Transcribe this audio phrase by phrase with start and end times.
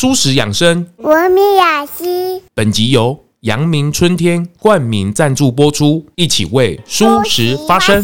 [0.00, 2.42] 蔬食养生，文明雅集。
[2.54, 8.02] 本集由阳明春天冠名赞助播出，一起为舒食发声。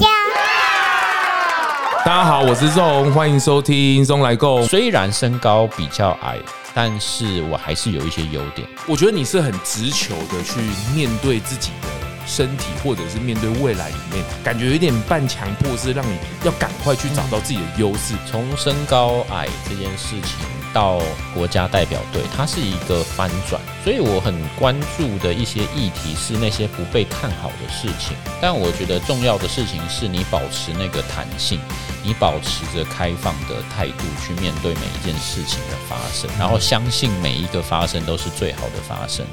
[2.04, 4.62] 大家好，我是宋，欢迎收听松来购。
[4.66, 6.36] 虽然身高比较矮，
[6.74, 8.68] 但是我还是有一些优点。
[8.86, 10.60] 我觉得你是很直球的去
[10.94, 11.88] 面对自己的
[12.26, 18.12] 身体，或者是面对未来里面，感觉有点半强迫，是让你要赶快去找到自己的优势。
[18.30, 20.36] 从身高矮这件事情
[20.76, 21.00] 到
[21.34, 28.14] 国家代表队，它是一个翻转，所以我很关注的一些议题是那些不被看好的事情。
[28.42, 31.58] 但我觉得重要的事情是你保持那个弹性，
[32.04, 39.24] 你保持着开放的态度去面对每一件事情的发生，然后相信每一个发生都是最好的发生。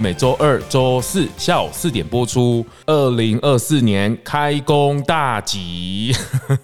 [0.00, 2.64] 每周二、周四下午四点播出。
[2.86, 6.14] 二零二四年开工大吉，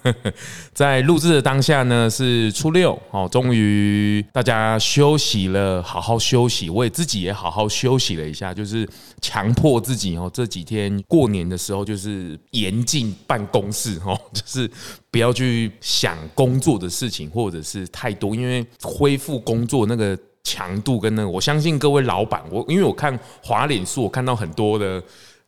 [0.71, 6.69] 在录制的当下呢是初六哦，终于大家休息了，好好休息。
[6.69, 8.87] 我也自己也好好休息了一下，就是
[9.19, 14.69] 强迫自己哦，这几天过年的时候就是严禁办公室哦， 就是
[15.11, 20.17] 不要去想工作的事情，或者是太多，因为恢复工作那个。
[20.45, 25.03] 强度跟那个，我相信各位老板，我因为我看华脸书，我看到很多的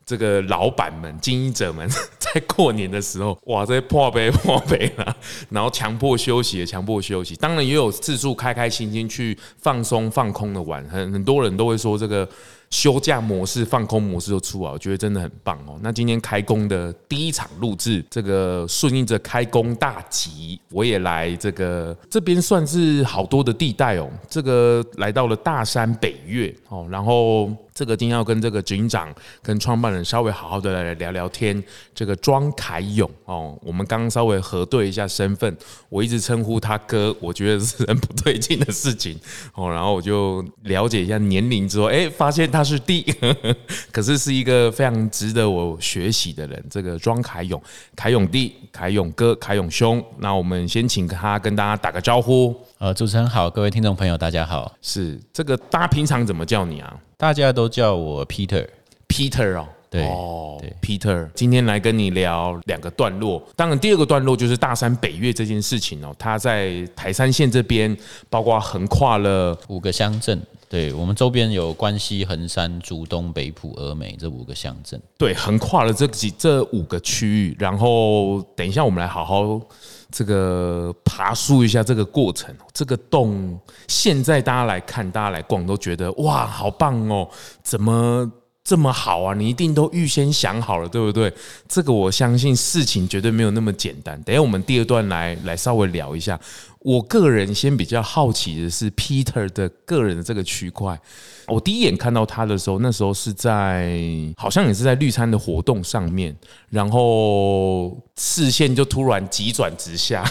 [0.05, 1.89] 这个老板们、经营者们
[2.19, 5.15] 在过年的时候， 哇，在破杯破杯了，
[5.49, 7.35] 然后强迫休息，强迫休息。
[7.37, 12.27] 当然也有自助开开心心去放松、放空的玩，很很多人都会说这个。
[12.69, 15.79] 休假模式、放空模式都出啊，我觉得真的很棒哦。
[15.81, 24.09] 那今天开工的第一场录制，这个顺应着开工大吉，我也来这个这边算是好多的地带哦。
[24.29, 27.51] 这个来到了大山北岳哦，然后。
[27.77, 31.63] 这个今天要跟这个警长、跟创办人稍微好好的来聊聊天。
[31.93, 35.55] 这个庄凯勇哦，我们刚刚稍微核对一下身份，
[35.87, 39.15] 我一直称呼他哥，我觉得是很不对劲的事情
[39.53, 39.69] 哦。
[39.69, 43.05] 然后我就了解一下年龄之后，哎，发现他是弟，
[43.93, 46.65] 可是是一个非常值得我学习的人。
[46.71, 47.61] 这个庄凯勇，
[47.95, 52.59] 凯勇弟、凯勇哥、凯勇兄，那我们先请他跟大家打个招呼。
[52.79, 54.71] 呃，主持人好，各位听众朋友大家好。
[54.83, 56.95] 是这个大家平常怎么叫你啊？
[57.17, 63.41] 大家都叫我 Peter，Peter 哦，对哦，Peter，今天来跟你聊两个段落。
[63.55, 66.13] 当然，第二个段落就是大山北岳这件事情哦。
[66.19, 67.95] 它在台山线这边，
[68.29, 70.41] 包括横跨了五个乡镇。
[70.69, 75.01] 对，我们周边有关西、横山、竹东、北浦、峨眉这五个乡镇。
[75.17, 77.55] 对，横跨了这几这五个区域。
[77.57, 79.61] 然后，等一下我们来好好。
[80.09, 87.29] 这个爬梳一下这个过程，这个洞现在大家来看，大家来逛都觉得哇，好棒哦！
[87.61, 88.29] 怎么
[88.67, 89.33] 这么好啊？
[89.33, 91.31] 你一定都预先想好了，对不对？
[91.69, 94.21] 这个我相信事情绝对没有那么简单。
[94.23, 96.37] 等下我们第二段来来稍微聊一下。
[96.79, 100.99] 我个人先比较好奇的是 Peter 的个人的这个区块。
[101.47, 103.97] 我第一眼看到他的时候，那时候是在
[104.35, 106.35] 好像也是在绿餐的活动上面，
[106.69, 110.25] 然后视线就突然急转直下，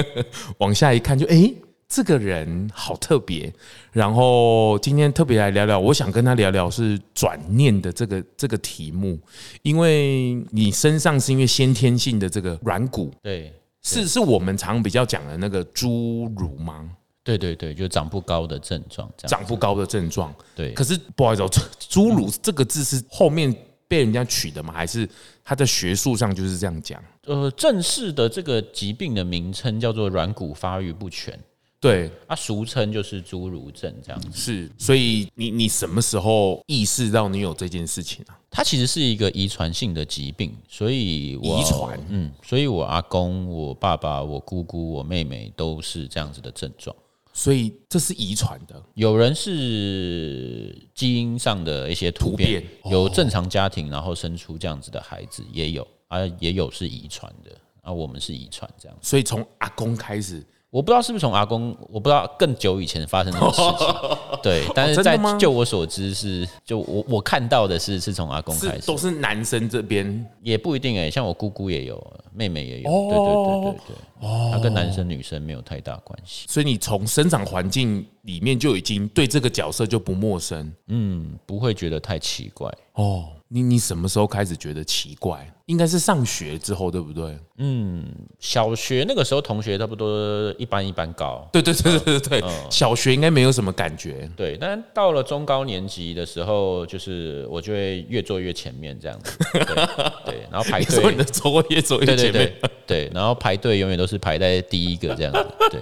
[0.56, 1.54] 往下一看就诶，
[1.94, 3.52] 这个人好特别。
[3.92, 9.16] 然后今天特别来聊聊，我想跟他聊聊是转念的这个这个题目，
[9.62, 13.52] 因为你身上是因为先天性的这个软骨，对。
[13.86, 16.90] 是是我们常比较讲的那个侏儒吗？
[17.22, 20.34] 对对对，就长不高的症状，长不高的症状。
[20.56, 21.42] 对，可是不好意思，
[21.78, 23.54] 侏儒这个字是后面
[23.86, 24.72] 被人家取的吗？
[24.72, 25.06] 还是
[25.44, 27.00] 他在学术上就是这样讲？
[27.26, 31.38] 呃，正式的这个疾病的名称叫做软骨发育不全。
[31.84, 34.30] 对，啊，俗称就是侏儒症这样子。
[34.32, 38.40] 是，所以你你什么时候意识到你有这件事情啊？
[38.50, 46.96] 它其实是一个遗传性的疾病，所以我遗传，嗯，所以我阿公、我爸爸、我姑姑、我妹妹都是这样子的症状，
[47.34, 48.82] 所以这是遗传的。
[48.94, 57.50] 有人是基因上的一些突变，有正常家庭然后生出这样子的孩子也有啊，也有是遗传的
[57.82, 60.42] 啊，我们是遗传这样，所以从阿公开始。
[60.74, 63.86] 我不知道是不是从阿公，我不知道更久以前发生什么事情，
[64.42, 70.26] 对，但是在就我所知是，就我我看到的是是从阿公开始，都是男生这边？
[70.42, 82.68] 也不一定哎，像我姑姑也有，妹妹也有，对对对对对，他跟男生女生没有太大关系，所以你从生长环境里面就已经对这个角色就不陌生，嗯，不会觉得太奇怪。
[82.94, 83.28] 哦。
[83.46, 85.48] 你你什么时候开始觉得奇怪？
[85.66, 87.38] 应该是上学之后，对不对？
[87.56, 88.04] 嗯，
[88.38, 91.48] 小学那个时候同学差不多一般一般高。
[91.52, 94.28] 对对对对对对，小学应该没有什么感觉。
[94.36, 99.38] 对，但到了中高年级的时候，就是我就会越坐越前面这样子。
[100.26, 102.52] 对，然后排队，你的座位越坐越前面。
[102.86, 105.46] 对，然后排队永远都是排在第一个这样子。
[105.70, 105.80] 对。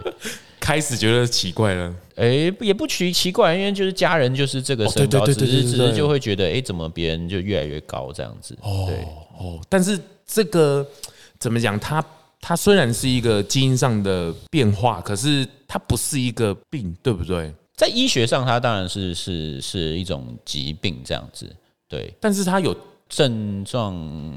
[0.62, 1.92] 开始觉得奇怪了。
[2.14, 8.56] 哎、欸，也不奇奇怪，因为就是家人就是这个身高，只是只是就会觉得，哎、欸，怎么别人就越来越高这样子？
[8.62, 8.96] 哦，对
[9.40, 10.86] 哦，但是这个
[11.40, 11.76] 怎么讲？
[11.80, 12.04] 它
[12.40, 17.52] 它虽然是一个基因上的变化，可是它不是一个病，对不对？
[17.74, 21.50] 在医学上，它当然是是是一种疾病这样子，
[21.88, 22.14] 对。
[22.20, 22.76] 但是它有
[23.08, 23.94] 症状，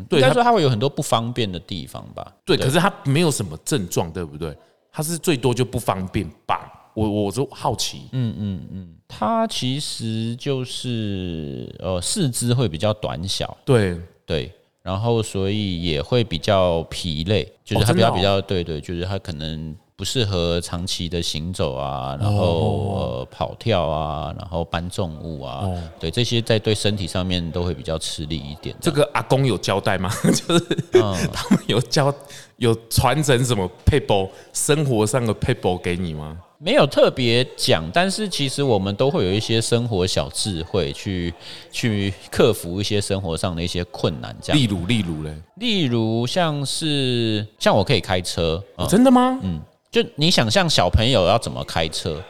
[0.09, 2.33] 应该说它会有很多不方便的地方吧？
[2.43, 4.57] 对，对，可是它没有什么症状，对不对？
[4.95, 6.71] 它是最多就不方便吧？
[6.93, 14.49] 我我就好奇，嗯嗯嗯，它其实就是呃四肢会比较短小，对对，
[14.81, 19.75] 然后所以也会比较疲累，就是它比较比较对对，就是它可能。
[19.97, 22.43] 不适合长期的行走啊，然后
[22.95, 25.63] 呃跑跳啊，然后搬重物啊，
[25.97, 28.75] 对这些在对身体上面都会比较吃力一点。
[28.81, 30.11] 这个阿公有交代吗？
[30.33, 30.65] 就是
[31.31, 32.13] 他们有教
[32.57, 36.37] 有传承什么配包生活上的配包给你吗？
[36.57, 41.33] 没有特别讲，但是其实我们都会有一些生活小智慧去
[41.71, 44.35] 去克服一些生活上的一些困难。
[44.41, 49.39] 这样，例如例如嘞，例如像是像我可以开车，真的吗？
[49.41, 49.61] 嗯。
[49.95, 52.21] 就你想象小朋友要怎么开车，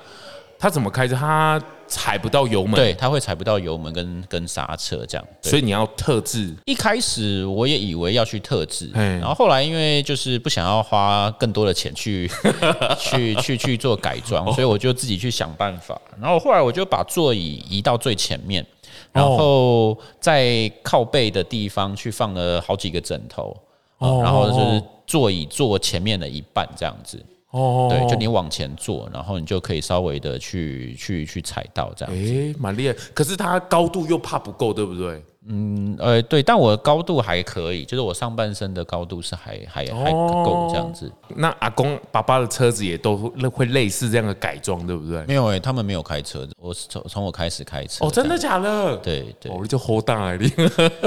[0.59, 1.15] 他怎么开车？
[1.15, 6.53] 他踩不到油门，对，他会踩不到油门跟跟刹车这样，所以你要特制。
[6.65, 12.29] 一开始我也以为要去特制，然后后来因为就是不想要花更多的钱去
[13.01, 16.00] 去去去做改装，所以我就自己去想办法。
[16.21, 18.63] 然后后来我就把座椅移到最前面，
[19.11, 23.57] 然后在靠背的地方去放了好几个枕头，
[23.97, 27.19] 然后就是座椅坐前面的一半这样子。
[27.56, 32.34] 哦，对，就你往前坐，然后你就可以稍微的去去去踩到这样子。
[32.34, 32.94] 哎，蛮厉害。
[33.13, 35.24] 可是它高度又怕不够，对不对？
[35.47, 41.12] 嗯，呃，对，但我的高度还可以，就是我上半身的高度是还还还够这样子。
[41.36, 43.15] 那阿公爸爸的车子也都
[43.51, 45.24] 会类似这样的改装，对不对？
[45.27, 48.06] 没有哎，他们没有开车，我是从从我开始开车。
[48.06, 48.97] 哦，真的假的？
[48.97, 50.51] 对对，我就好大力。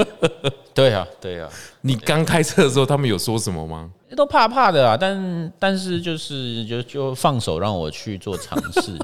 [0.73, 1.49] 对啊，对啊。
[1.81, 3.89] 你刚开车的时候，他们有说什么吗？
[4.15, 8.97] 都怕怕的啊，但但是就是就就放手让我去做尝试，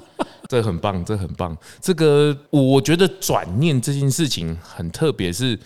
[0.47, 1.57] 这很棒，这很棒。
[1.81, 5.57] 这个我觉得转念这件事情很特别，是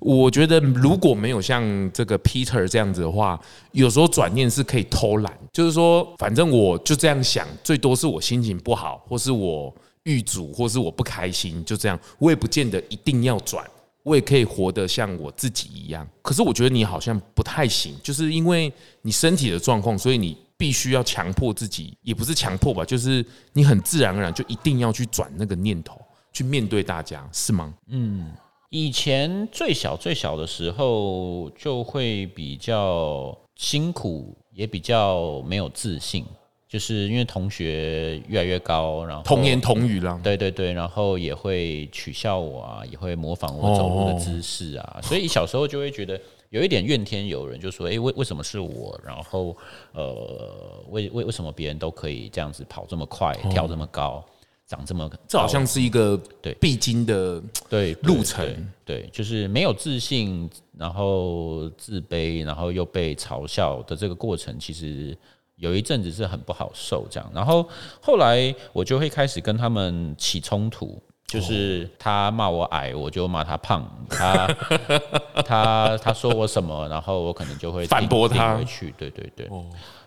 [0.00, 1.62] 我觉得如果没有像
[1.92, 3.40] 这个 Peter 这样子的话，
[3.72, 9.74] 有时候转念是可以偷懒，就是说反正我就这样想，最多是我心情不好，或是我
[10.04, 13.64] 遇阻，或是我不开心，就这样，我也不见得一定要转。
[14.04, 23.24] 我也可以活得像我自己一样，可是我觉得你好像不太行，就是因为你身体的状况，所以你必须要强迫自己，也不是强迫吧，就是
[23.54, 25.98] 你很自然而然就一定要去转那个念头，
[26.32, 27.72] 去面对大家，是吗？
[27.86, 28.32] 嗯，
[28.68, 36.26] 以前最小最小的时候就会比较辛苦，也比较没有自信。
[36.68, 48.98] 就是因为同学越来越高，然后童言童语了，对对对，然后也会取笑我啊，也会模仿我走路的姿势啊，所以小时候就会觉得有一点怨天尤人，就说哎，为为什么是我？
[49.04, 49.56] 然后
[49.92, 54.24] 呃，为为为什么别人都可以这样子跑这么快，跳这么高，
[54.66, 55.16] 长这么高？
[55.28, 58.46] 这好像是一个对必经的对路程，
[58.84, 65.16] 对，就是没有自信，然后自卑，然后又被嘲笑的这个过程，其实。
[65.60, 67.68] 有一阵子是很不好受，这样，然后
[68.00, 70.96] 后来我就会开始跟他们起冲突，
[71.28, 74.46] 就是他骂我矮，我就骂他胖，他
[75.46, 79.48] 他他说我什么，然后我可能就会反驳他回去，对对对。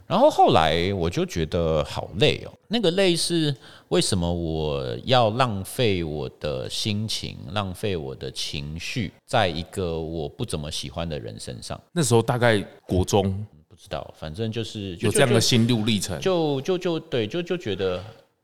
[0.08, 3.56] 然后后来我就觉得好累哦，那个累是
[3.90, 11.80] 为什么我要浪费我的心情，浪费我的情绪，在一个我不怎么喜欢的人身上？
[11.94, 13.46] 那时候大概国中。
[13.70, 18.04] 不知道，反正就是有这样的心路历程，就就就对，就就觉得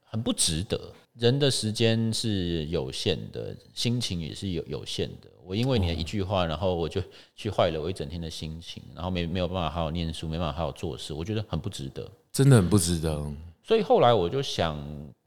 [0.10, 0.79] 很不值得。
[1.19, 5.29] 人的时间是有限的，心情也是有有限的。
[5.43, 7.01] 我因为你的一句话，然后我就
[7.36, 13.33] 去坏了我一整天的心情，然后没没有办法好好念书，没办法好好做事，我觉得很不值得，真的很不值得。
[13.63, 14.77] 所以后来我就想，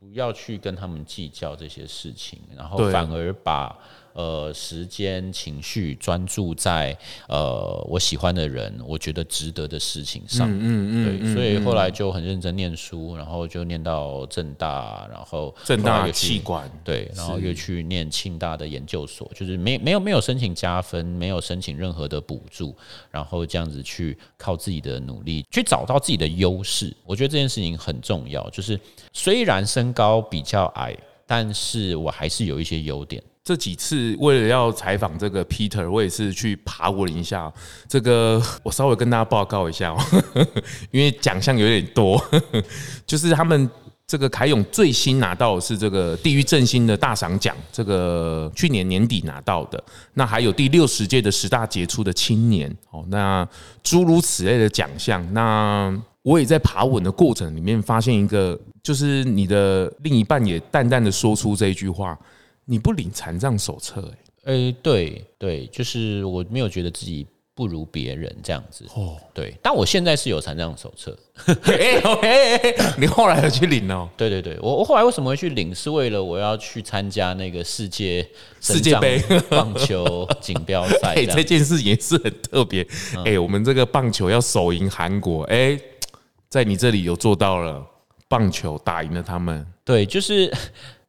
[0.01, 3.79] 不要去跟他们计较这些事情，然后反而把。
[4.13, 6.95] 呃，时间、情绪专注在
[7.29, 10.51] 呃我喜欢的人，我觉得值得的事情上。
[10.51, 22.75] 嗯嗯，对，所以后来就很认真念书，然后就念到正大，然后正大气管，对，然后又去念庆大的研究所，就是没没有没有申请加分，没有申请任何的补助，
[23.13, 26.95] 然后这样子去靠自己的努力去找到自己的优势。
[27.07, 28.79] 我觉得这件事情很重要，就是
[29.13, 33.23] 虽然高比较矮，但是我还是有一些优点。
[33.43, 37.53] 这几次为了要采访这个 Peter，我也是去爬过了一下。
[37.89, 39.99] 这个 我稍微跟大家报告一下哦，
[40.93, 42.23] 因为奖项有点多，
[43.07, 43.69] 就是他们
[44.07, 49.83] 这个凯勇最新拿到的是这个地狱振兴的大赏奖，这个去年年底拿到的。
[50.15, 53.49] 那还有第六十届的十大杰出的青年哦，那
[53.83, 55.27] 诸如此类的奖项。
[55.33, 55.93] 那
[56.23, 62.19] 我也在爬稳的过程里面发现一个，就是你的另一半也淡淡的说出这一句话：
[62.65, 64.13] 你不领残障手册？
[64.45, 67.27] 哎，诶，对对，就是我没有觉得自己。
[67.53, 71.15] 不如别人这样子哦，对，但我现在是有残障手册，
[72.97, 74.09] 你后来有去领哦？
[74.17, 75.75] 对对对，我我后来为什么会去领？
[75.75, 78.27] 是为了我要去参加那个世界
[78.63, 82.87] 世界杯棒球锦标赛， 哎，这件事也是很特别。
[83.27, 85.79] 哎，我们这个棒球要首赢韩国，哎，
[86.51, 87.83] 在你这里有做到了，
[88.29, 89.67] 棒球打赢了他们。
[89.85, 90.53] 对，就是。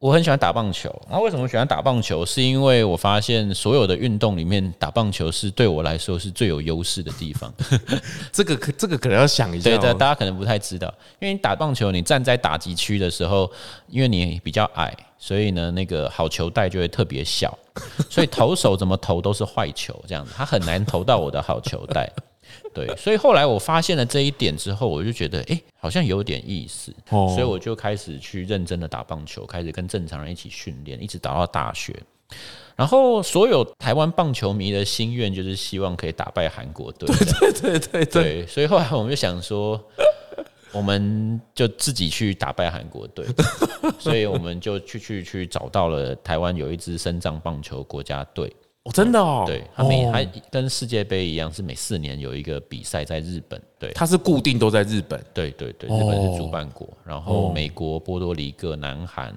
[0.02, 2.26] 我很喜欢打棒球，那为什么喜欢打棒球？
[2.26, 7.54] 是因为我发现所有的运动里面，打棒球是对我来说是最有优势的地方。
[8.32, 13.48] 这个可这个可能要想一下，对的，大家可能不太知道，因为你打棒球，你站在打击区的时候，
[13.86, 17.56] 因为你比较矮，所以呢，那个好球带就会特别小，
[18.10, 22.10] 所以投手怎么投都是坏球，这样子，他很难投到我的好球带。
[22.74, 31.94] 对，所以后来我发现了这一点之后，我就觉得，哎，好像有点意思，所以我就开始去认真的打棒球，开始跟正常人一起训练，一直打到大学。
[32.74, 37.06] 然后，所有台湾棒球迷的心愿就是希望可以打败韩国队。
[37.06, 38.46] 对对对对对。
[38.46, 39.78] 所以后来我们就想说，
[40.72, 43.26] 我们就自己去打败韩国队。
[43.98, 48.50] 所以我们就去去去找到了台湾有一支深藏棒球国家队。
[48.84, 59.32] 哦，真的哦，对，他每还跟世界杯一样，是每四年有一个比赛在日本，对，他是固定都在日本，对对对，日本是主办国，然后美国、波多黎各、南韩、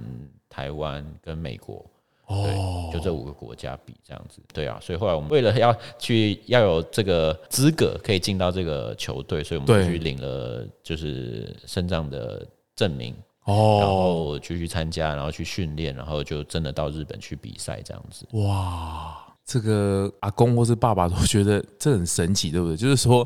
[0.49, 1.85] 台湾跟美国，
[2.27, 12.43] 对，就这五个国家比这样子，对啊，所以后来我们为了要去要有这个资格可以进到这个球队，所以我们去领了就是身障的
[12.75, 19.21] 证明，哦，然后就去参加，然后去训练，然后就真的到日本去比赛这样子，哇。
[19.45, 22.75] 这个阿公或是爸爸都觉得这很神奇，对不对？
[22.75, 23.25] 就是说，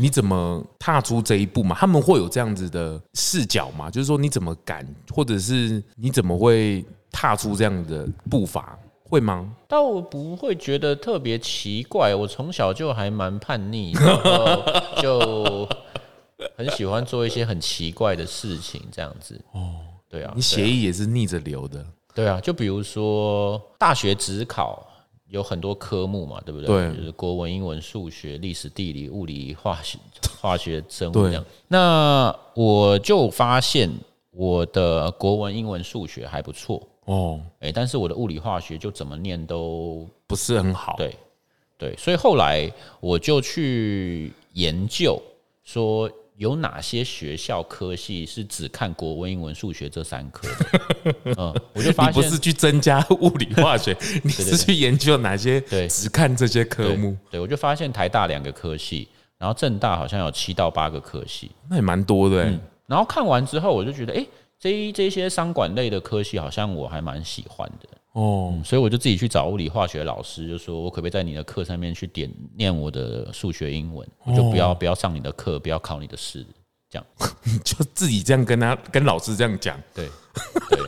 [0.00, 1.76] 你怎么踏出这一步嘛？
[1.78, 3.88] 他们会有这样子的视角嘛？
[3.88, 8.76] 就是说，你怎么敢，或者是你怎么会踏出这样的步伐？
[9.04, 9.54] 会吗？
[9.68, 12.12] 但我不会觉得特别奇怪。
[12.12, 14.64] 我从小就还蛮叛逆，然后
[15.00, 15.68] 就
[16.56, 19.40] 很喜欢做一些很奇怪的事情，这样子。
[19.52, 19.76] 哦，
[20.08, 21.86] 对啊，你协议也是逆着流的。
[22.12, 24.88] 对啊，就比如说大学只考。
[25.32, 26.66] 有很多科目嘛，对不对？
[26.66, 29.98] 对，就是国文、英文、数学、历史、地理、物理、化学、
[30.38, 31.42] 化学、生物这样。
[31.68, 33.90] 那我就发现
[34.30, 40.96] 我的国文、英文、数学还不错哦，哎，但是我的物理、化学就怎么念都不是很好。
[40.98, 41.16] 对，
[41.78, 42.70] 对，所以后来
[43.00, 45.20] 我就去研究
[45.64, 46.10] 说。
[46.36, 51.14] 有哪些学校科系是只看国文、英文、数学这三科的？
[51.38, 57.16] 嗯，我就发现你不是去增加物理、化学， 你是去研究哪些对只看这些科目？
[57.30, 59.08] 对，我就发现台大两个科系，
[59.38, 62.50] 然后政大好像有七到八个科系，那也蛮多的。
[62.86, 64.26] 然后看完之后，我就觉得，哎，
[64.58, 67.88] 这这些商管类的科系，好像我还蛮喜欢的。
[68.12, 76.44] 哦，所以我就自己去找物理化学老师，就说我可不可以在你的课上面去点念我的数学、英文，我就不要不要上你的课，不要考你的试，
[76.90, 77.06] 这样。
[77.64, 80.06] 就自己这样跟他跟老师这样讲，对
[80.68, 80.78] 对，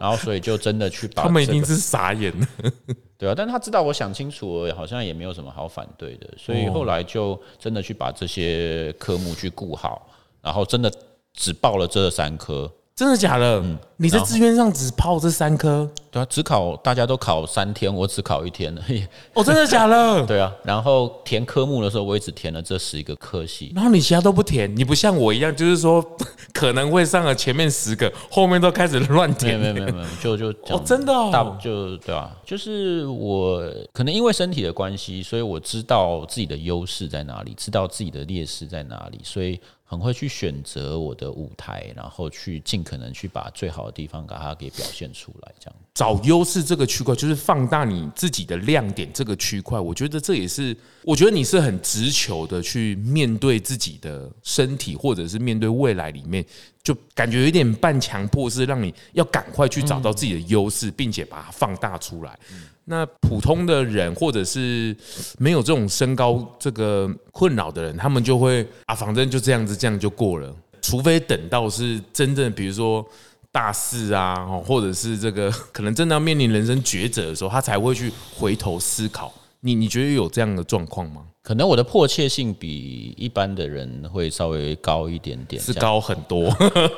[0.00, 2.46] 然后所以就真的去 把他们一定是傻眼了，
[3.18, 10.08] 对啊，但他知道我想清楚，好像也没有什么好反对的，所以后来就真的去把这些科目去顾好，
[10.40, 10.90] 然后真的
[11.34, 12.72] 只报了这三科。
[12.94, 13.58] 真的假的？
[13.60, 15.88] 嗯，你在志愿上只报这三科？
[16.10, 19.06] 对啊，只考大家都考三天，我只考一天而已。
[19.32, 20.26] 哦，真的假的？
[20.26, 23.72] 对啊，然后填科目的时候，我也只填了这十一个科系。
[23.76, 26.04] 然后你其他都不填，你不像我一样，就是说
[26.52, 29.56] 可能会上了前面十个，后面都开始乱填。
[29.58, 39.60] 没有没有没有，就就 哦，真的哦，大就对啊，就是我可能因为身体的关系，所以我知道自己的优势在哪里，知道自己的劣势在哪里，所以。
[39.84, 49.78] 很会去选择我的舞台，然后去尽可能去把最好地方把它给表现出来，这样找优势这个区块，就是放大你自己的亮点这个区块。
[49.78, 56.44] 我觉得这也是，我觉得你是很直球的去面对自己的身体，或者是面对未来里面，
[56.82, 62.38] 就感觉有点半强迫，是让你要赶快去找到自己的优势，并且把它放大出来。
[62.84, 64.96] 那普通的人，或者是
[65.38, 70.52] 没有这种身高这个困扰的人，他们就会啊，反正就这样子，这样就过了。
[70.80, 73.06] 除非等到是真正，比如说
[73.52, 74.34] 大事啊，
[74.66, 81.22] 或者是这个 可能真的要面临人生抉择的时候，他才会去回头思考你你觉得有这样的状况吗？
[81.42, 86.48] 可能我的迫切性比一般的人会稍微高一点点，是高很多。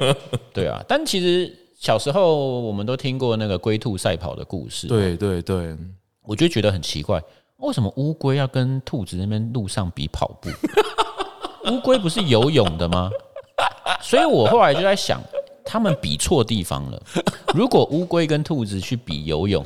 [0.55, 4.87] 对啊，但其实小时候我们都听过那个龟兔赛跑的故事。
[4.87, 5.77] 对对对，
[6.23, 7.21] 我就觉得很奇怪，
[7.57, 10.51] 为什么乌龟要跟兔子那边路上比跑步？
[11.73, 13.11] 乌龟不是游泳的吗？
[14.03, 15.23] 所以我后来就在想，
[15.65, 17.03] 他们比错地方了。
[17.55, 19.65] 如果乌龟跟兔子去比游泳，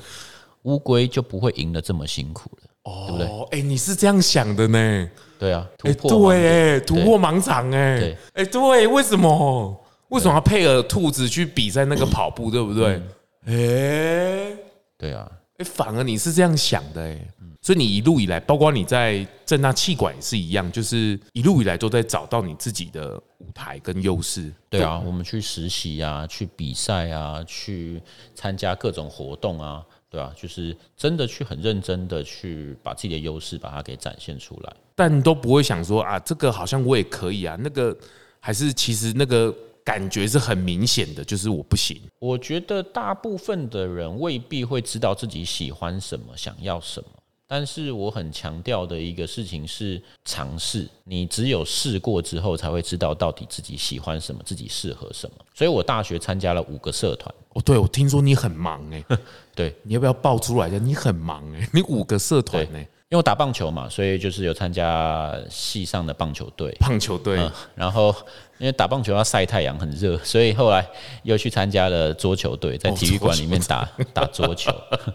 [0.62, 2.68] 乌龟就不会赢得这么辛苦了。
[2.84, 3.58] 哦，对不对？
[3.58, 5.10] 哎，你是这样想的呢？
[5.38, 9.84] 对啊，突破对，突破盲场哎，对，哎，对，为什么？
[10.08, 13.00] 为什么要配合兔子去比赛那个跑步，对不对？
[13.44, 14.56] 哎，
[14.96, 17.18] 对啊，哎，反而你是这样想的哎，
[17.60, 24.52] 所以你一路以来，包括你在正大气管也是一样，就是一路以来都在找到你自己的舞台跟优势。
[24.70, 28.00] 对啊，我们去实习啊，去比赛啊，去
[28.34, 29.84] 参加各种活动啊。
[30.10, 37.94] 对啊，就是真的去很认真的去把自己的优势把它给展现出来，但都不会想说啊，这个好像我也可以啊，那个
[38.40, 42.00] 还是其实那个感觉是很明显的，就是我不行。
[42.20, 47.08] 我觉得大部分的人未必会知道自己喜欢什么，想要什么。
[47.50, 55.36] 但是我很强调的一个事情是尝试，你只有试过之后才会知道到底自己喜欢什么，自己适合什么。
[55.54, 57.34] 所以我大学参加了五个社团。
[57.54, 59.02] 哦，对，我听说你很忙哎，
[59.56, 60.78] 对，你要不要爆出来的？
[60.78, 66.76] 你很忙哎，你五个社团哎，因为我打棒球嘛，所以就是有参加系上的棒球队。
[66.78, 68.14] 棒球队，嗯，然后
[68.58, 70.86] 因为打棒球要晒太阳，很热，所以后来
[71.22, 74.70] 又去参加了桌球队，在体育馆里面打打桌球，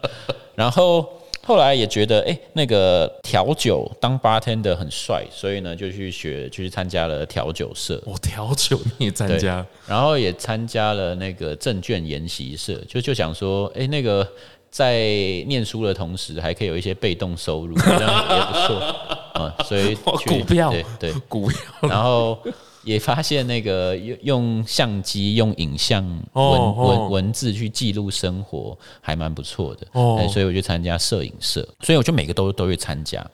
[0.56, 1.08] 然后。
[1.46, 8.02] 后来也觉得，哎，那个调酒当 bartender 很帅，所以呢就去学，就去参加了调酒社。
[8.06, 9.66] 我，调酒你也参加？
[9.86, 14.28] 然后也参加了那个证券研习社，就就想说，哎，那个
[14.72, 15.04] 在
[15.48, 18.76] 念书的同时，还可以有一些被动收入，这样也不错
[19.36, 19.54] 啊。
[19.66, 22.40] 所以股票，对对，股票，然后。
[22.84, 29.88] 也发现那个用用相机、用影像文文文字去记录生活还蛮不错的，
[30.30, 33.26] 所以我就参加摄影社，所以我就每个都都会参加，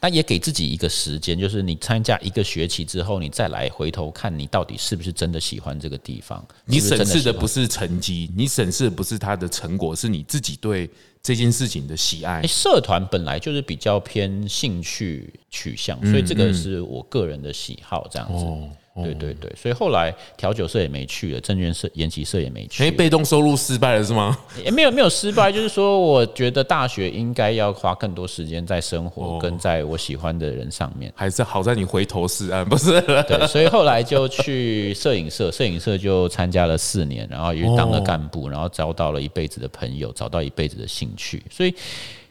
[0.00, 6.44] 但也给自己一个时间，就是你参加一个学期之后，你再来回头看你到底是不是真的喜欢这个地方。
[6.64, 10.90] 你审视的不是成绩，你审视的不是他的成果，是你自己对
[11.22, 12.42] 这件事情的喜爱。
[12.46, 18.44] 社团本来就是比较偏兴趣取向，所以这个是我个人的喜好，这样子。
[19.04, 22.82] 对对对，所以后来调酒社也没去了，证券社、研习社也没去。
[22.84, 24.36] 哎，被动收入失败了是吗？
[24.64, 31.12] 也没有 没有失败，就是说，我觉得大学应该要花更多时间在生活跟在我喜欢的人上面。
[31.16, 33.00] 还是好在你回头是岸，不是？
[33.02, 41.74] 对，所以后来就去摄影社， 摄影社就参加了四年，然后也当了干部，然后交到了一辈子的朋友，找到一辈子的兴趣，所以。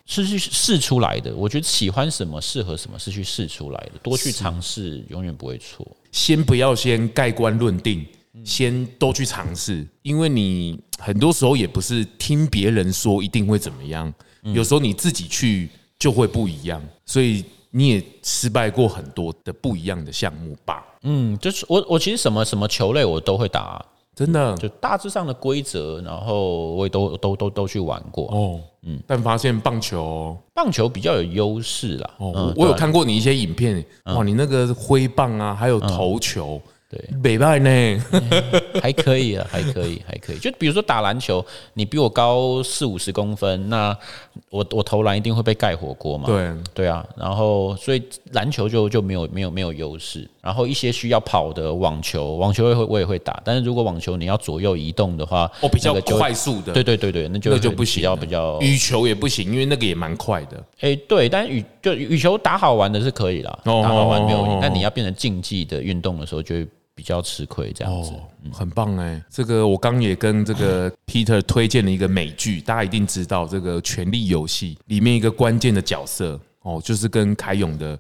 [0.10, 5.86] 是去试出来的，我觉得喜欢什么、适合什么是去试出来的，多去尝试，永远不会错。
[6.12, 8.06] 先不要先盖棺论定，
[8.44, 14.14] 先都去尝试，因为你很多时候也不是听别人说一定会怎么样，
[14.54, 20.84] 有时候你自己去就会不一样，所以你也失败过很多的不一样的项目吧？
[21.04, 23.86] 嗯，就是我我其实什么什么球类我都会打。
[24.18, 28.60] 真的，就大致上的规则，然后我也都都都都去玩过哦。
[28.82, 32.10] 嗯，但发现棒球，棒球比较有优势啦。
[32.18, 36.60] 哦，我有看过你一些影片，哇，你那个挥棒啊，还有投球。
[36.90, 38.04] 对，北派呢，
[38.82, 40.40] 还可以啊，还可以，还可以。
[40.40, 43.96] 就比如说打篮球，你比我高四五十公分，那
[44.50, 46.28] 我我投篮一定会被盖火锅嘛？
[46.28, 47.06] 对，对啊。
[47.18, 48.02] 然后所以
[48.32, 50.30] 篮球就就没有没有没有优势。
[50.48, 58.58] 然后一些需要跑的网球，网球我也会我也会打，但是如果网球你要左右移动的话，哦，比较快速的，对对对对，那就那就不行，比较比较。
[58.62, 60.64] 羽球也不行，因为那个也蛮快的。
[60.80, 66.56] 哎，对，但羽就羽球打好玩的是可以啦，打好玩没有，但你要变成竞技的运动的时候就。
[66.96, 68.12] 比较吃亏这样子，
[68.52, 69.22] 很棒哎！
[69.30, 77.96] 这个我刚也跟这个 Peter 推荐了一个美剧，大家一定知道这个《权力游戏》里面一个关键的角色哦，就是跟凯勇的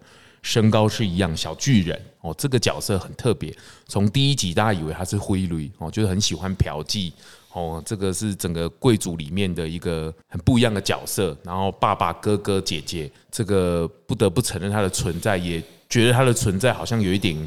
[0.48, 2.34] 身高是一样，小巨人哦。
[2.38, 3.54] 这个角色很特别，
[3.86, 7.12] 从第一集大家以为他是灰驴哦，就是很喜欢嫖妓
[7.52, 7.84] 哦。
[7.86, 11.38] 这个是整个贵族里面的一个很不一样的角色。
[11.44, 17.38] 然后爸爸、哥哥、姐姐，这个不得不承认他的存在，也觉得他的存在好像有一点。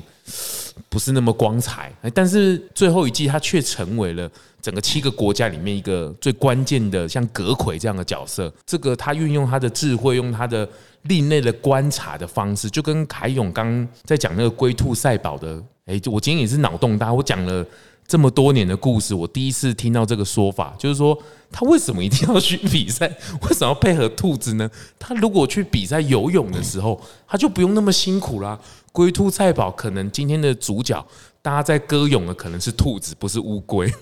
[0.88, 4.30] 不是那么光彩，但是最后一季他却成为了
[4.62, 8.52] 整个七个国家里面一个最关键的，像阁揆这样的角色。
[8.64, 10.68] 这个他运用他的智慧，用他的
[11.02, 15.62] 另类的观察的方式，就跟凯勇刚在讲那个龟兔赛跑的。
[15.86, 17.64] 哎，我今天也是脑洞大，我讲了
[18.06, 21.16] 这么多年的故事，我第一次听到这个说法，就是说
[21.50, 23.08] 他为什么一定要去比赛？
[23.42, 24.70] 为什么要配合兔子呢？
[24.98, 28.58] 他如果去比赛游泳的时候，他就不用那么辛苦啦。
[28.92, 31.04] 龟兔赛跑，可能今天的主角，
[31.42, 33.92] 大家在歌咏的可能是兔子，不是乌龟，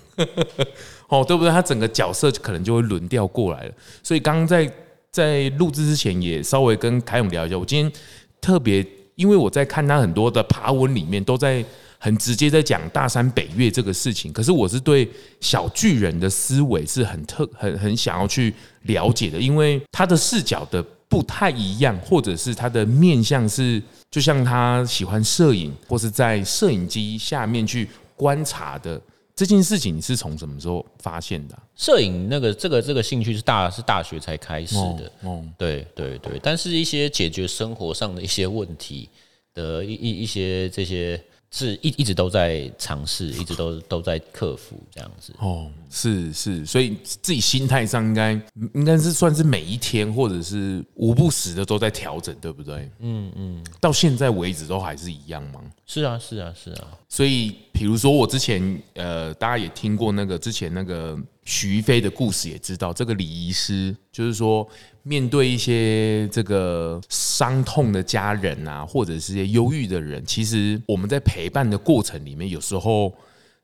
[1.09, 1.51] 哦，对不对？
[1.51, 3.72] 他整个角色可能就会轮调过来了。
[4.03, 4.70] 所以刚刚在
[5.11, 7.59] 在录制之前，也稍微跟凯勇聊一下。
[7.59, 7.92] 我今天
[8.40, 11.64] 特别，因为我在看他很多的爬文里面，都在。
[12.01, 29.01] 很直接在讲大山北岳这个事情，可是我是对小巨人的思维是很特很很想要去了解的，因为他的视角的不太一样，或者是他的面向是，就像他喜欢摄影，或是在摄影机下面去观察的
[29.35, 31.59] 这件事情，你是从什么时候发现的？
[31.77, 39.09] 摄影那个这个这个兴趣是大是大学才开始的，哦，对对对，但是一些解决生活上的一些问题
[39.55, 41.23] 的一一一些这些。
[41.50, 45.32] 是一一直都在尝试，一直都都在克服这样子。
[45.38, 48.32] 哦，是是，所以自己心态上应该
[48.74, 52.90] 应该是算是每一天或者是无不时的都在调整，对不对？
[53.00, 55.61] 嗯嗯，到现在为止都还是一样吗？
[55.87, 56.88] 是啊是啊是啊。
[57.08, 64.68] 所以，比如说我之前呃，大家也听过那个之前那个徐飞的故事，也知道这个礼仪师就是说。
[65.04, 73.14] 面对一些这个伤痛的家人啊，或者是些忧郁的人，其实我们在陪伴的过程里面，有时候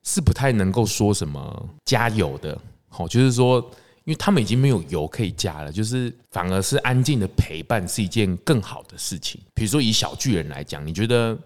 [0.02, 2.58] 是不太能够说什么加油的。
[2.88, 3.60] 好，就是说，
[4.04, 9.38] 因为他们已经没有油可以加了，就是反而是安静的陪伴是一件更好的事情。
[9.52, 11.38] 比如说以小巨人来讲，你觉得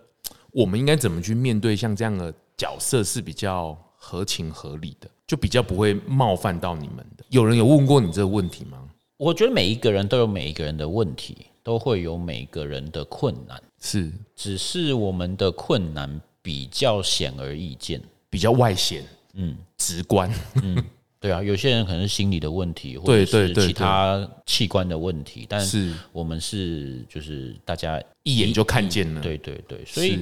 [0.53, 3.77] 我们应该怎么去面对像这样的角色是比较
[4.09, 7.25] 合情合理的，就比较不会冒犯到你们的？
[7.29, 8.83] 有人有问过你这个问题吗？
[9.19, 16.09] 我觉得每一个人都有每一个人的问题，都会有每个人的困难，是，只是我们的困难
[16.41, 20.83] 比较显而易见，比较外显，嗯，直观，嗯，
[21.21, 25.93] 对啊，有些人可能是心理的问题，或者是其他器官的问题，但是。
[26.13, 30.19] 我们是就是大家一眼就看见了，对对对，所以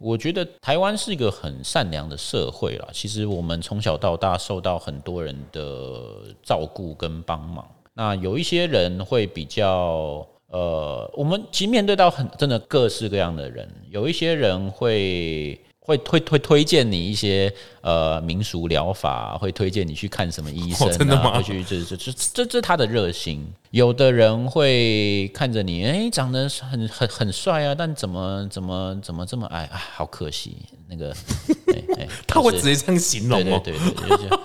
[0.00, 2.88] 我觉得台湾是一个很善良的社会啦。
[2.90, 7.68] 其实我们从小到大受到很多人的照顾跟帮忙。
[7.92, 21.36] 那有一些人会比较，呃，我们其实面对到很真的各式各样的人，有一些人会会推推推荐你一些呃民俗疗法，会推荐你去看什么医生啊，真的吗？
[21.36, 23.44] 会去这这这这这他的热心。
[23.72, 29.82] 有的人会看着你，哎，长得很很很帅啊，但怎么怎么怎么这么矮啊？
[29.94, 30.56] 好可惜，
[30.88, 31.12] 那个，
[32.26, 33.74] 他会直接这样形容对对，
[34.16, 34.38] 对。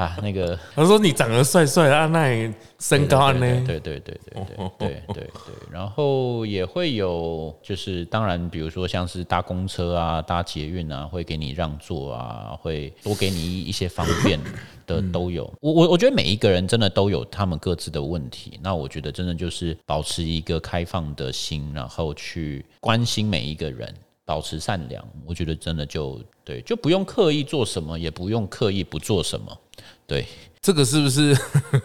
[0.00, 3.40] 啊，那个 他说你长得帅帅的，啊，那你身高呢？
[3.66, 5.30] 对对对对对对对对对。
[5.70, 14.40] 然后也会有，就是当然，比如说像是搭公车啊、搭捷运啊，会给你让座啊，会多给你一些方便
[14.86, 15.52] 的都有。
[15.60, 18.58] 我我我觉得每一个人真的都有他们各自的问题。
[18.62, 23.94] 那我觉得真的就是保持一个开放的心，然后去关心每一个人。
[24.22, 29.58] 保持善良，我觉得真的就对，就不用刻意做什么，也不用刻意不做什么。
[30.10, 30.26] 对，
[30.60, 31.32] 这个是不是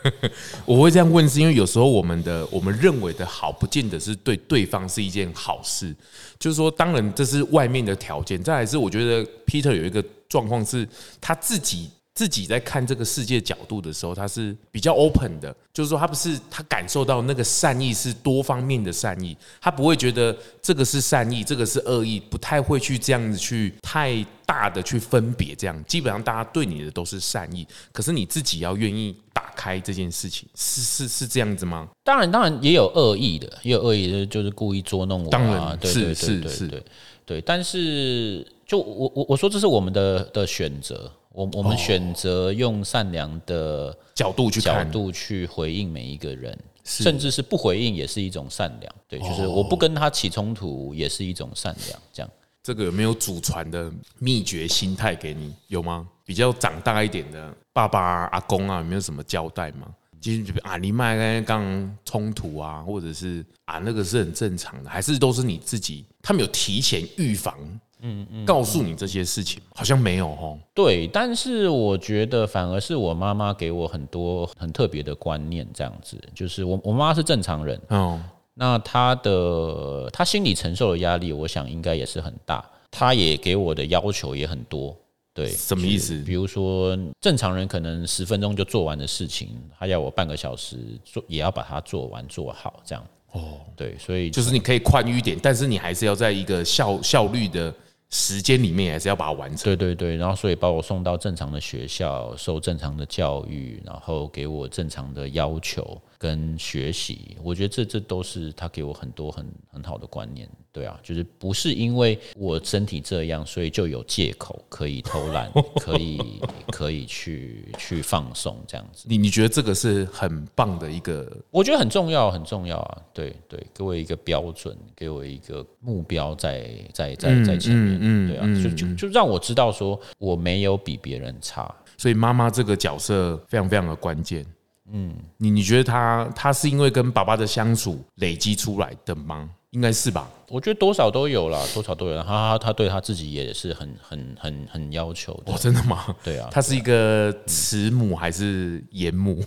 [0.65, 1.29] 我会这样问？
[1.29, 5.95] 是因为有时候我们的我们认为的好，不见得是对对方是一件好事。
[6.39, 8.41] 就是说，当然这是外面的条件。
[8.43, 10.89] 再来是，我觉得 Peter 有一个状况是
[11.21, 11.91] 他自己。
[12.15, 25.83] 自己在看这个世界角度的时候，他是比较 open 的，就是说他不是他感受到那个善意是多方面的善意，他不会觉得这个是善意，这个是恶意，不太会去这样子去太大的去分别这样。
[25.83, 31.89] 基本上大家对你的都是善意，可是你自己要愿意打开这件事情，是是是这样子吗？
[32.01, 35.29] 当然，当然也有恶意的，也有恶意的，就是故意捉弄我。
[35.29, 36.83] 当然，对对对对对
[37.25, 41.11] 对，但是就我我我说这是我们的的选择。
[41.35, 48.95] 我我们选择用善良的角度去角度去回应每一个人，甚至是不回应也是一种善良。
[49.07, 51.99] 对，就是我不跟他起冲突也是一种善良。
[52.13, 52.31] 这样，
[52.63, 55.53] 这个有没有祖传的秘诀心态给你？
[55.67, 56.07] 有吗？
[56.23, 59.87] 比较长大一点的爸爸阿公啊，有没有什么交代吗？
[60.21, 66.03] 其实啊，你麦刚冲突啊，或者是啊，那个是很正常的，还是都是你自己？
[66.23, 67.55] 他们有提前预防？
[68.01, 70.59] 嗯嗯，告诉你这些事情好像没有哦。
[70.73, 78.21] 对，但是我觉得反而是我妈妈给我很多很特别的观念，这样子，就是我我妈妈是正常人哦，
[78.53, 84.95] 那她的她心理承受的压力，我想应该也是很大，她也给我的要求也很多。
[85.33, 86.21] 对，什么意思？
[86.23, 93.03] 比如说正常人可能十分钟就做完的事情，她要我半个小时做，也要把它做完做好，这样。
[93.31, 97.73] 哦，对，所以就是你可以宽裕一点，但是你还是要在一个效效率的。
[98.09, 99.63] 时间里面也是要把它完成。
[99.63, 107.37] 对对对，然后所以把我送到正常的学校，受正常的教育，然后给我正常的要求跟学习。
[107.43, 110.49] 我觉得这这都是他给我很多很很好的观念。
[110.71, 115.49] 对啊，就是不是因为我身体这样，所以就有借口可以偷懒，
[115.79, 116.19] 可以
[116.69, 119.05] 可以去去放松这样子。
[119.07, 121.31] 你你觉得这个是很棒的一个？
[121.49, 123.01] 我觉得很重要，很重要啊！
[123.13, 127.97] 对对，给我一个标准，给我一个目标在，在在在在前面。
[128.01, 131.73] 嗯，对啊，就就就让我知道说我没有比别人差。
[131.97, 134.45] 所以妈妈这个角色非常非常的关键。
[134.91, 139.49] 嗯，你你觉得他他是因为跟爸爸的相处累积出来的吗？
[139.71, 142.23] 应该是吧，我觉得多少都有啦，多少都有。
[142.23, 145.51] 他他对他自己也是很很很很要求的。
[145.51, 146.15] 哦，真的吗？
[146.23, 149.43] 对啊， 他是一个慈母还是严母？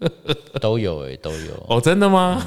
[0.62, 1.66] 都有哎，都有。
[1.68, 2.40] 哦，真的吗？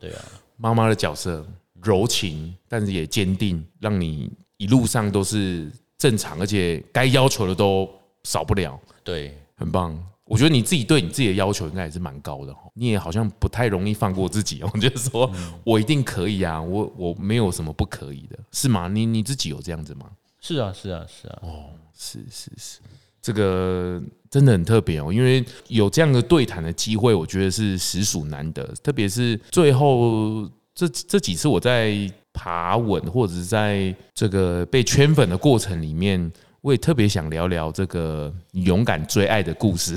[0.00, 0.24] 对啊，
[0.56, 1.46] 妈妈的角色
[1.80, 7.88] 柔情，但是也坚定，让你一路上都是正常，而且该要求的都
[8.24, 8.80] 少不了。
[9.04, 9.96] 对，很棒。
[10.32, 14.70] 我觉得你自己对你自己的要求应该也是蛮高的，你也好像不太容易放过自己哦。
[14.72, 15.30] 我 觉得说
[15.62, 18.88] 我一定可以啊，我我没有什么不可以的，是吗？
[18.88, 20.06] 你你自己有这样子吗？
[20.40, 21.38] 是啊，是啊，是啊。
[21.42, 21.64] 哦，
[21.94, 22.78] 是是是，
[23.20, 28.64] 这个真的很特别哦，因为有这样的对谈的机会，我觉得是实属难得。
[28.82, 36.32] 特别是最后这这几次我在爬稳或者是在这个被圈粉的过程里面。
[36.62, 39.96] 我也特别想聊聊这个勇敢追爱的故事，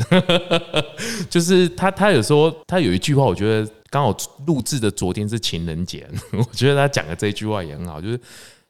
[1.29, 4.15] 就是他他有说他有一句话，我觉得刚好
[4.47, 8.19] 录制的昨天是情人节， 我觉得他讲的这一句话也很好，就是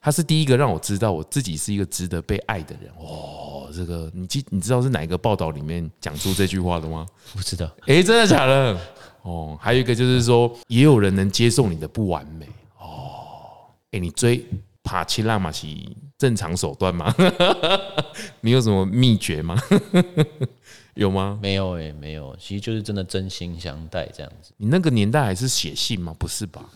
[0.02, 2.92] 他是第一个让我知道我自己是一个值得被爱的人。
[3.00, 7.06] 哦，这个你记你知道是哪一个报道里面讲出这句话的吗？
[7.34, 7.66] 不知道。
[7.88, 8.78] 哎，真的假的？
[9.22, 12.46] 哦，还有一个就是说，也有人能接受你的不完美。
[12.78, 14.46] 哦，哎，你追。
[14.84, 17.14] 帕奇拉玛奇正常手段吗？
[18.42, 19.58] 你有什么秘诀吗？
[20.96, 21.38] 有吗？
[21.42, 24.54] 没有诶、欸，没有，其实就是真的真心相待这样子。
[24.58, 26.16] 你那个年代还是写信吗？
[26.18, 26.70] 不是吧？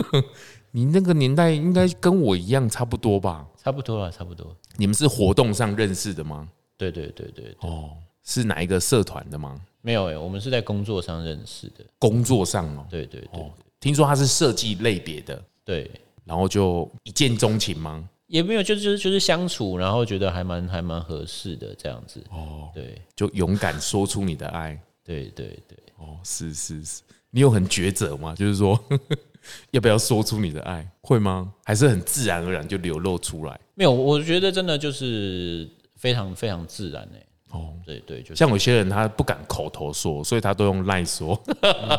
[0.72, 3.46] 你那个年代应该跟我一样差不多吧？
[3.62, 4.56] 差不多了，差不多。
[4.76, 6.48] 你们是活动上认识的吗？
[6.78, 7.56] 对对对对，对。
[7.60, 7.90] 哦，
[8.24, 9.60] 是哪一个社团的吗？
[9.82, 11.84] 没有哎、欸，我们是在工作上认识的。
[11.98, 12.86] 工作上哦。
[12.88, 15.42] 对对对，听说他是设计类别的。
[15.64, 15.90] 对。
[16.24, 18.08] 然后就一见钟情吗？
[18.30, 22.24] 也没有，就是就是就是相处，然后觉得还蛮还蛮合适的这样子。
[22.30, 24.80] 哦，对，就勇敢说出你的爱。
[25.04, 28.32] 对对对，哦，是是是，你有很抉择吗？
[28.36, 28.78] 就是说
[29.72, 30.88] 要不要说出你的爱？
[31.00, 31.52] 会吗？
[31.64, 33.60] 还是很自然而然就流露出来？
[33.74, 37.26] 没有，我觉得真的就是非常非常自然哎。
[37.50, 41.36] 哦，对对，就像有些人他不敢口头说，所以他都用赖说。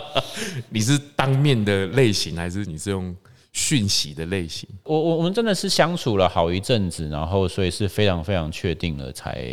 [0.72, 3.14] 你是当面的类型，还是你是用？
[3.54, 9.46] 讯息的类型，我我我们真的是相处了好一阵子，然后所以是非常非常确定了才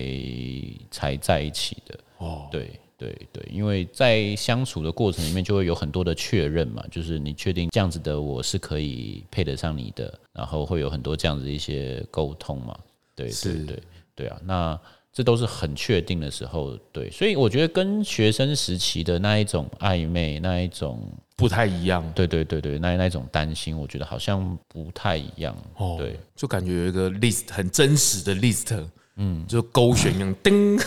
[0.90, 1.98] 才在一起的。
[2.18, 12.78] 哦，对对对，因为在相处的过程里面就会有很多的确认嘛，就是你确定这样子的我是可以配得上你的，然后会有很多这样子的一些沟通嘛。
[13.14, 13.82] 对对对
[14.14, 14.80] 对啊，那。
[15.18, 22.08] 这都是很确定的时候，对，所以我觉得跟学生时期的那一种暧昧，那一种不太一样。
[22.14, 25.56] 对对对对，那那一种担心，我觉得好像不太一样。
[25.76, 28.80] 哦，对，就感觉有一个 list 很真实的 list，
[29.16, 30.78] 嗯，就勾选一样，叮，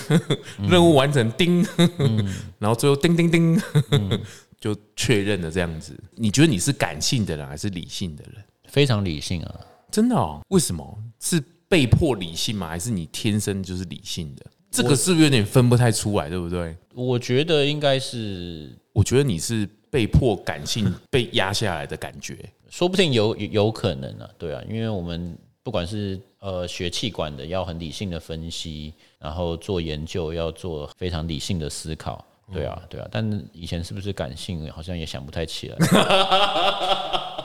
[0.70, 1.68] 任务完成，叮，
[2.58, 3.62] 然后最后叮叮叮，
[4.62, 5.94] 就确认了这样子。
[6.16, 8.42] 你觉得你是感性的人还是理性的人？
[8.70, 9.60] 非常理性啊，
[9.92, 10.40] 真的哦？
[10.48, 10.98] 为什么？
[11.20, 11.44] 是？
[11.72, 12.68] 被迫理性吗？
[12.68, 14.46] 还是你天生就是理性的？
[14.70, 16.76] 这个是不是有点分不太出来，对不对？
[16.94, 22.38] 我觉得应该是，我觉得你是被迫感性 被压下来的感觉，
[22.70, 35.78] 说不定有有可能啊，对啊，因为我们不管是呃学气管的，要很理性的分析，然后做研究要做非常理性的思考，对啊，对啊，但以前是不是感性，好像也想不太起来。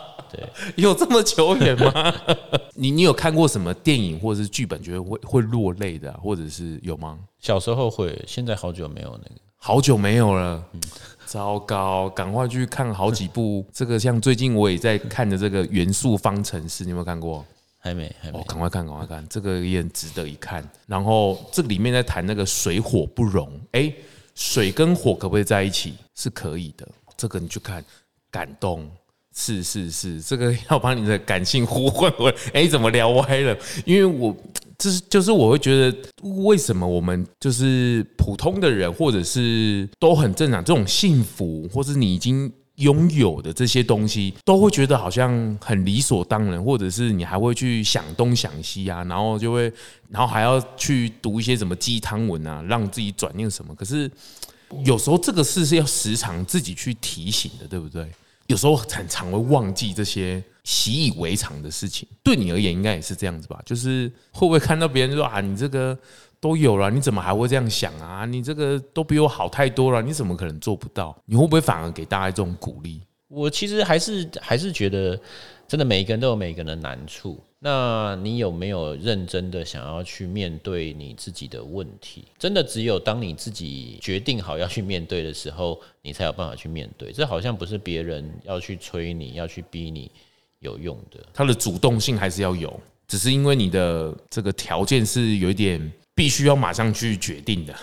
[0.77, 2.15] 对， 有这么久远吗？
[2.75, 7.19] 你你有看过什么电影或者是剧本，觉得会会落泪的，或者是有吗？
[7.41, 10.63] 小时候会，现在好久没有那个，好久没有了。
[10.73, 10.81] 嗯，
[11.25, 13.67] 糟糕，赶快去看好几部。
[13.73, 17.45] 这个像最近我也在看的这个《元素方程式》，你有没有看过？
[17.79, 18.39] 还没，还没。
[18.39, 20.69] 哦，赶快看，赶快看，这个也很值得一看。
[20.87, 23.93] 然后这里面在谈那个水火不容，哎，
[24.35, 25.95] 水跟火可不可以在一起？
[26.15, 26.87] 是可以的。
[27.17, 27.85] 这个你去看，
[28.31, 28.87] 感动。
[29.39, 32.37] 是是是，这个要把你的感性呼唤回来。
[32.55, 33.57] 哎，怎么聊歪了？
[33.85, 34.35] 因为我
[34.79, 35.97] 就是就是我会觉得，
[36.45, 49.71] 为什么我们就是普通的人，或者是都很正常，这种幸福，或是你已经拥有的这些东西，都会觉得好像很理所当然，或者是你还会去想东想西啊，然后就会，
[50.09, 53.75] 然后还要去读一些什么鸡汤文啊，让自己转念什么。
[53.75, 54.11] 可是
[54.87, 58.11] 有时候这个事是要时常自己去提醒的，对不对？
[58.47, 62.09] 有时候常常会忘记这些习以为常的事情。
[62.23, 63.61] 对你而言，应该也是这样子吧？
[63.65, 65.99] 就是会不会看到别人说啊，你这个。
[66.39, 68.27] 都有了，你怎么还会这样想啊？
[68.27, 71.17] 你这个都比我好太多了，你怎么可能做不到？
[71.25, 73.01] 你会不会反而给大家这种鼓励？
[73.29, 75.19] 我其实还是还是觉得，
[75.67, 77.43] 真的每一个人都有每一个人的难处。
[77.69, 82.25] 那你有没有认真的想要去面对你自己的问题？
[82.39, 87.11] 真的只有当你自己决定好要去面对的时候，你才有办法去面对。
[87.11, 90.09] 这好像不是别人要去催你，要去逼你
[90.61, 91.19] 有用的。
[91.35, 95.93] 他的主动性还是要有，只是因为你的这个条件是有一点。
[96.15, 97.75] 必须要马上去决定的，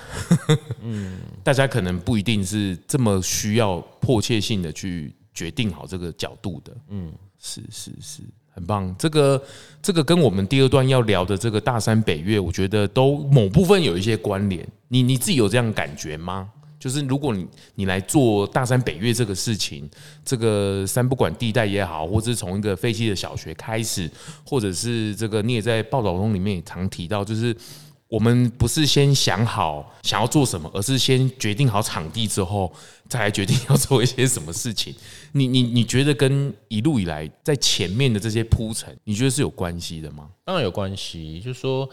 [0.81, 8.95] 嗯， 大家可能不一定是这么需要迫切性的去决定好这个角度的，嗯，是是是，很棒。
[8.97, 9.41] 这个
[9.81, 14.67] 这个跟我们第二段要聊的这个大山北岳，我觉得都某部分有一些关联。
[14.87, 16.49] 你你自己有这样感觉吗？
[16.79, 19.89] 就是如果你你来做大山北岳这个事情，
[20.25, 24.09] 这个三不管地带也好，或者是从一个废弃的小学开始，
[24.45, 27.55] 或者是这个你也在报道中里面也常提到，就是。
[28.13, 32.71] 我们不是先想好想要做什么，而是先决定好场地之后，
[33.09, 34.93] 再来决定要做一些什么事情。
[35.33, 40.29] 你你你觉得跟一路以来在前面的这些铺陈，你觉得是有关系的吗？
[40.45, 41.89] 当然有关系，就是说。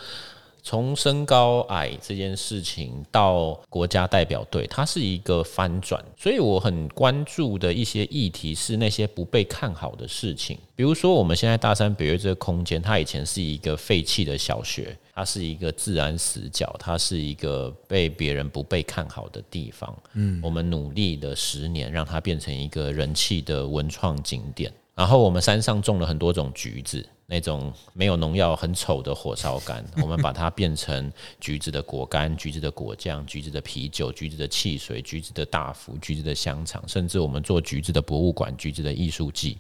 [0.62, 10.58] 从身高矮这件事情到国家代表队，它是一个翻转，所以我很关注的一些议题是那些不被看好的事情。
[10.76, 19.94] 比如说，我们现在大山北岳这个空间，它以前是一个废弃的小学，它是一个自然死角，它是一个被别人不被看好的地方。
[20.14, 24.72] 嗯，我们努力了十年，让它变成一个人气的文创景点。
[24.94, 27.06] 然后我们山上种了很多种橘子。
[27.26, 39.58] 那种没有农药、很丑的火烧干，我们把它变成橘子的果干、橘子的果酱、橘子的啤酒、橘子的汽水、橘子的大福、橘子的香肠，甚至我们做橘子的博物馆、橘子的艺术季，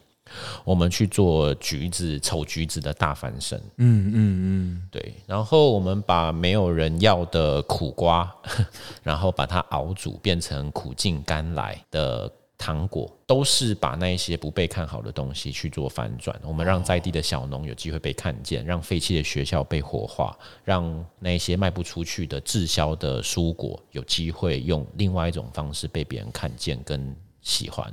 [0.64, 3.58] 我们去做橘子丑橘子的大翻身。
[3.76, 5.14] 嗯嗯嗯，对。
[5.26, 8.30] 然后我们把没有人要的苦瓜，
[9.02, 12.30] 然后把它熬煮，变成苦尽甘来的。
[12.62, 27.90] 糖果都是把那些不被看好的东西去做反转，我们让在地的小农有机会被看见，让废弃的学校被活化，让那些卖不出去的滞销的蔬果有机会用另外一种方式被别人看见跟喜欢，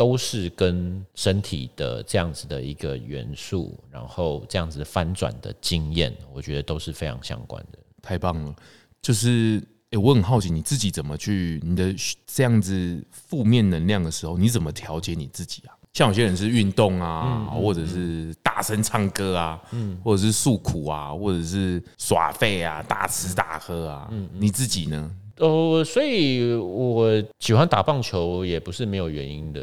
[0.00, 7.78] 都是跟身体的这样子的一个元素，然后这样子翻转的经验，我觉得都是非常相关的。
[8.00, 8.54] 太棒了，
[9.02, 9.62] 就是。
[9.90, 11.92] 哎，我很好奇你自己怎么去你的
[12.24, 15.74] 这样子负面能量的时候，你怎么调节你自己啊？
[15.92, 24.08] 像有些人是运动啊，或者是大声唱歌啊，嗯或者是诉苦啊，或者是耍废啊，大吃大喝啊。
[24.32, 25.10] 你自己呢？
[25.40, 29.62] 哦，所以我喜欢打棒球也不是没有原因的。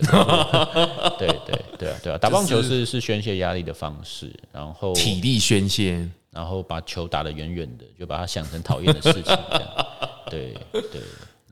[1.17, 9.87] 对对对啊对啊，打棒球是是宣泄压力的方式，然后体力宣泄，然后把球打得远远的，就把它想成讨厌的事情这样。
[10.29, 11.01] 对对，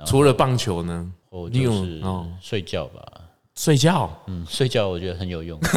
[0.06, 1.12] 除了棒球呢？
[1.30, 2.02] 我就是
[2.42, 3.04] 睡觉吧。
[3.56, 5.60] 睡觉，嗯，睡觉我觉得很有用。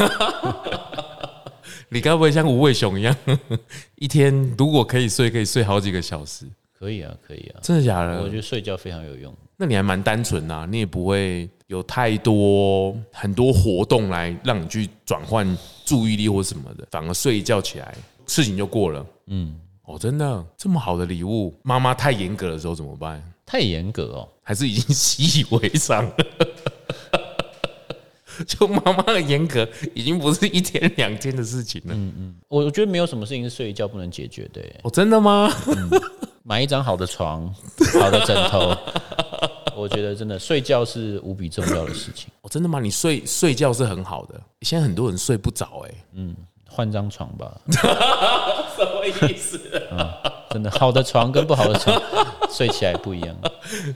[1.91, 3.17] 你该不会像无尾熊一样，
[3.97, 6.45] 一天如果可以睡，可以睡好几个小时？
[6.79, 7.61] 可以啊，可以啊。
[7.63, 8.23] 真的假的？
[8.23, 9.35] 我觉得睡觉非常有用。
[9.57, 17.95] 那你还蛮单纯啊，你也不会有太多很多活动来让你去转换注意力或什么的，反而睡一觉起来，
[18.27, 19.05] 事情就过了。
[19.27, 19.59] 嗯。
[19.85, 23.23] 哦，真的这么好的礼物，妈妈太严格的时候怎么办？
[23.47, 26.15] 太严格哦，还是已经习以为常了？
[28.47, 31.95] 就妈妈的严格，已经不是一天两天的事情了。
[31.95, 34.61] 嗯嗯，我觉得没有什么事情是睡一觉不能解决的。
[34.83, 35.51] 哦，真的吗？
[35.67, 35.89] 嗯，
[36.49, 37.47] 买一张好的床，
[38.01, 38.75] 好的枕头，
[39.77, 42.29] 我觉得真的睡觉是无比重要的事情。
[42.41, 42.81] 哦，真的吗？
[42.81, 46.35] 你睡睡觉是很好的，现在很多人睡不着，哎，嗯。
[46.71, 49.59] 换张床吧， 什么意思？
[49.91, 50.09] 嗯，
[50.51, 52.01] 真的，好的床跟不好的床
[52.53, 53.37] 睡起来不一样。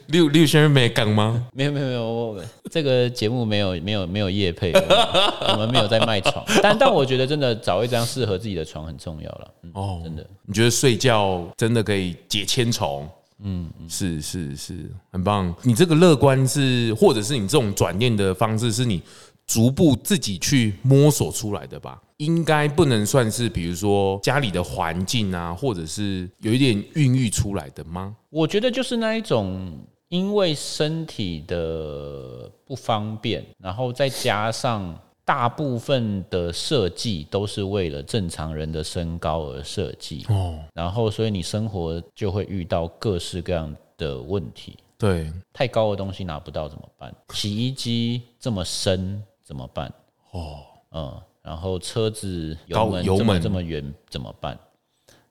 [0.09, 1.47] 六六先生没讲吗？
[1.53, 6.45] 没有没有没有，我这个节目没有没有没有夜配，我们没有在卖床。
[6.63, 9.51] 但但我觉得真的找一张适合自己的床很重要了。
[9.73, 13.07] 哦，真的，你觉得睡觉真的可以解千愁？
[13.45, 15.53] 嗯，是是是，很棒。
[15.63, 19.03] 你这个乐观是，或者是你这种转念的方式，是你
[19.47, 22.01] 逐步自己去摸索出来的吧？
[22.25, 28.17] 应该不能算是，比如说家里的环境啊，或者是有一点孕育出来的吗？
[28.31, 29.77] 我觉得就是那一种，
[30.09, 44.79] 因为身体的不方便，然后再加上大部分的设计都是为了正常人的身高而设计哦，然后所以你生活就会遇到各式各样的问题。
[44.97, 47.13] 对，太高的东西拿不到怎么办？
[47.31, 49.93] 洗衣机这么深怎么办？
[50.31, 50.61] 哦，
[50.93, 54.59] 嗯，然后车子油门这么这么圆怎么办？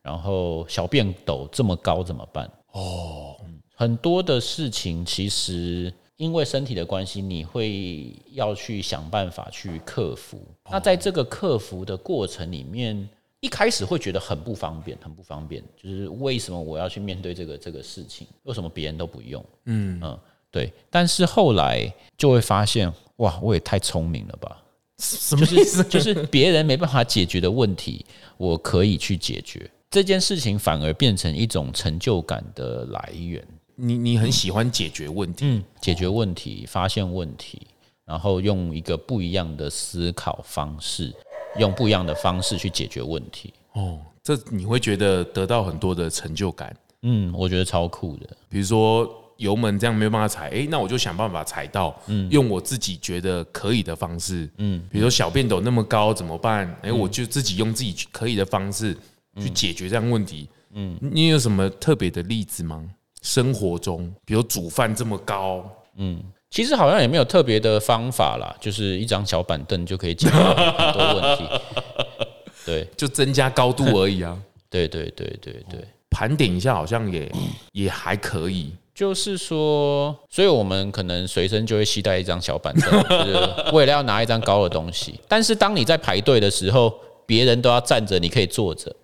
[0.01, 2.49] 然后小便斗这么高怎么办？
[2.73, 3.35] 哦，
[3.75, 10.39] 很多的事情其实因为身体的关系，你会要去想办法去克服。
[10.69, 13.09] 那在这个克服的过程里面，
[13.39, 15.63] 一开始会觉得很不方便，很不方便。
[15.75, 18.27] 就是为什么我要去面对这个这个事情？
[18.43, 19.43] 为什么别人都不用？
[19.65, 20.19] 嗯嗯，
[20.51, 20.71] 对。
[20.89, 24.61] 但是后来就会发现，哇，我也太聪明了吧？
[25.01, 25.83] 什么意思？
[25.85, 28.05] 就是就是别人没办法解决的问题，
[28.37, 29.69] 我可以去解决。
[29.89, 33.45] 这件事情反而变成一种成就感的来源。
[33.75, 37.61] 你你很喜欢解决问题，嗯，解决问题，发现问题，
[38.05, 41.11] 然后用一个不一样的思考方式，
[41.57, 43.53] 用不一样的方式去解决问题。
[43.73, 46.75] 哦，这你会觉得得到很多的成就感。
[47.01, 48.29] 嗯，我觉得超酷的。
[48.47, 56.73] 比如说油门这样没有办法踩，诶，那我就想办法踩到，嗯，用我自己觉得可以的方式，嗯，比如说小便斗那么高怎么办？
[56.83, 58.95] 诶，我就自己用自己可以的方式。
[59.39, 62.83] 去解决这样问题，嗯，你有什么特别的例子吗？
[63.21, 65.63] 生活中，比如煮饭这么高，
[65.95, 71.45] 嗯，其实好像也没有特别的方法啦，就是一张小板凳就可以解决很多问题，
[72.67, 74.37] 对，就增加高度而已啊。
[74.69, 75.79] 对对对对对，
[76.09, 77.31] 盘点一下，好像也
[77.71, 78.73] 也还可以。
[79.01, 85.19] 就是说，所以我们可能随身就会携带一张小板凳，就是为了要拿一张高的东西。
[85.27, 86.93] 但是当你在排队的时候，
[87.25, 88.95] 别人都要站着，你可以坐着。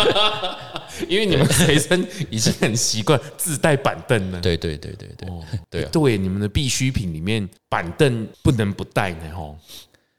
[1.08, 4.40] 因为你们随身已经很习惯自带板凳了。
[4.42, 5.28] 对对对对对，
[5.70, 9.56] 对啊，对，你们的必需品里面板凳不能不带呢，吼，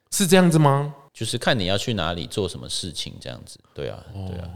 [0.09, 0.91] 是这样子吗？
[1.13, 3.59] 就是看你要去哪里做什么事情，这样子。
[3.75, 4.49] 对啊，对啊，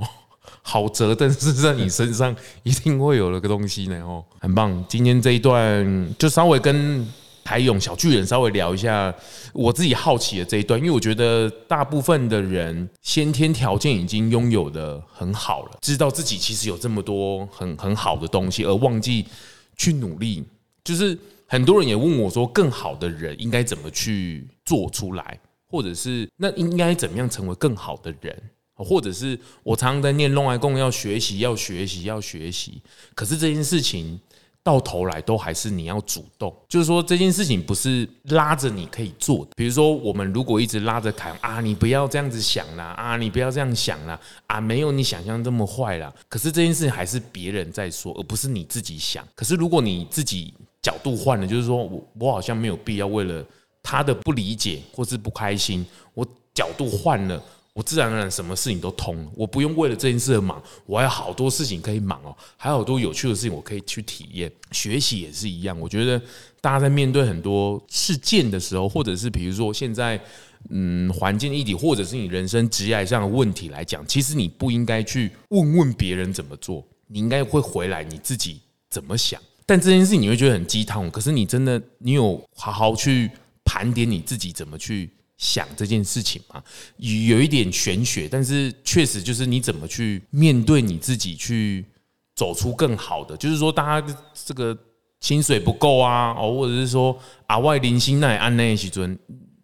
[0.61, 4.83] 好折但是在你身上一定会有了个东西呢，哦，很棒。
[4.87, 7.07] 今天这一段就稍微跟。
[7.43, 9.13] 台勇小巨人稍微聊一下
[9.51, 19.25] 我自己好奇的这一段，因为我觉得大部分的人先天条件已经拥有的很好了，知道自己其实有这么多很很好的东西，而忘记
[19.75, 20.45] 去努力。
[20.83, 28.39] 就是很多人也问我说，更好的人应该怎么去做出来，或者是那应该怎么样成为更好的人，
[28.83, 32.81] 或者是我常常在念弄来共要学习，要学习，要学习，
[33.15, 34.19] 可是这件事情。
[34.63, 39.49] 到头来都还是你要主动，就是说这件事情不是拉着你可以做的。
[39.55, 46.13] 比如说，我们如果一直拉着凯啊，你不要这样子想啦，啊，你不要这样想啦，啊，没有你想象这么坏啦。
[46.29, 49.27] 可是这件事情还是别人在说，而不是你自己想。
[49.33, 53.43] 可是如果你自己角度换了，就是说我我好像没有必要为了
[53.81, 56.23] 他的不理解或是不开心，我
[56.53, 57.43] 角度换了。
[57.73, 64.51] 我自然而然什么事情都通了，我不用为了这件事而忙，我还有好多事情可以忙哦，还有好多有趣的事情我可以去体验。
[64.71, 66.21] 学习也是一样，我觉得
[66.59, 70.19] 大家在面对很多事件的时候，或者是比如说现在
[70.69, 78.59] 嗯环境议题，或者是你人生职业上的问题来讲，其实你不应该去问问别人怎么做，你应该会回来你自己
[78.89, 79.41] 怎么想。
[79.65, 83.31] 但这件事你会觉得很鸡汤，可是你真的你有好好去
[83.63, 85.09] 盘点你自己怎么去。
[85.41, 86.63] 想这件事情嘛，
[86.97, 91.83] 有一点玄学，但是确实就是你怎么去面对你自己，去
[92.35, 93.35] 走出更好的。
[93.35, 94.15] 就是说，大家
[94.45, 94.77] 这个
[95.19, 97.17] 薪水不够啊，哦，或者是说
[97.47, 99.17] 啊，外零星那安那些尊，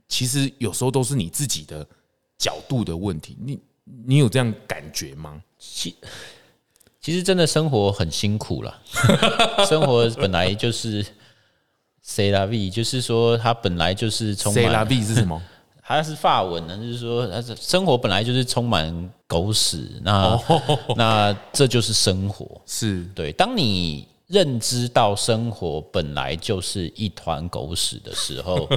[0.07, 1.87] 其实有时候都是你自己的
[2.39, 3.37] 角度的问题。
[3.39, 3.59] 你
[4.03, 5.39] 你有这样感觉吗？
[5.59, 5.95] 其
[6.99, 8.81] 其实真的生活很辛苦了，
[9.69, 11.05] 生活本来就是
[12.03, 15.39] C'est la vie，就是说它本来就是充满 C'est la vie 是什么？
[15.87, 20.37] 它是法文呢，就是说，他是生活本来就是充满狗屎，那
[20.97, 23.31] 那这就是生活，是对。
[23.31, 28.67] 当你认知到生活本来就是一团狗屎的时候，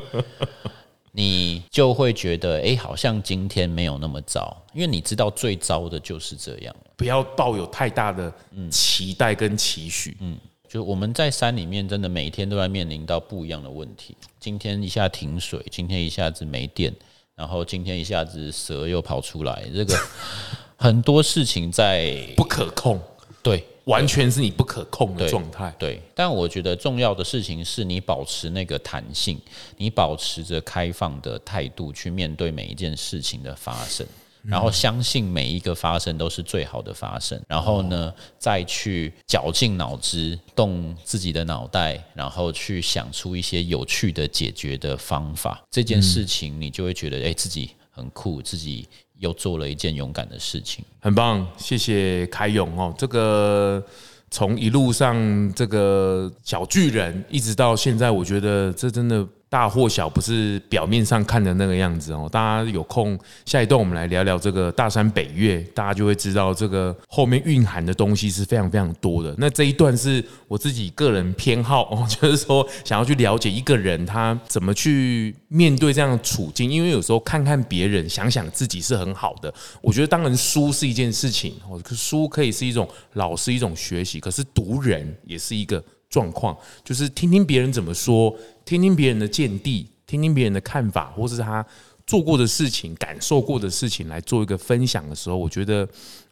[1.11, 6.73] 你就会觉得，哎，好像今天没有那么糟，因为你知道最糟的就是这样。
[6.97, 8.33] 不要抱有太大的
[8.71, 10.39] 期待跟期许，嗯。
[10.71, 14.17] 就我们在山里面，真的每天都在面临到不一样的问题。
[14.39, 16.95] 今天一下停水，今天一下子没电，
[17.35, 19.99] 然后今天一下子蛇又跑出来，这个
[20.79, 23.01] 很多事情在不可控，
[23.43, 25.75] 对，完全是你不可控的状态。
[25.77, 29.41] 对，但我觉得重要的事情是你保持那个弹性，
[29.77, 34.07] 你保持着开放的态度去面对每一件事情的发生。
[34.43, 45.63] 然后相信每一个发生都是最好的发生，然后呢，再去绞尽脑汁，动自己的脑袋，然后去想出一些有趣的解决的方法。
[45.71, 48.89] 这件事情，你就会觉得，哎，自己很酷，自己
[49.19, 51.47] 又做了一件勇敢的事情，很棒。
[51.57, 53.85] 谢谢凯勇哦，这个
[54.31, 59.27] 从一路上这个小巨人，一直到现在，我觉得这真的。
[59.51, 62.29] 大或小不是表面上看的那个样子哦。
[62.31, 69.35] 大家有空下一段我们来聊聊这个大山北岳，大家就会知道这个后面蕴含的东西是非常非常多的。
[69.37, 79.53] 那这一段是我自己个人偏好哦， 就是说想要去了解一个人他怎么去面对这样的处境，因为有时候看看别人，想想自己是很好的。
[79.83, 85.83] 我觉得当然书是一件事情哦，书可以是一种老师一种学习，可是读人也是一个。
[86.11, 86.55] 状况
[86.85, 91.65] 就是听听别人怎么说，听听别人的见地，听听别人的看法，或是他
[92.07, 95.89] 做过的事情、感受过的事情来做一个分享的时候，我觉得